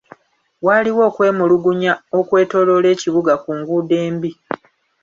[0.65, 4.31] Waaliwo okwemulugunya okwetooloola ekibuga ku nguudo embi.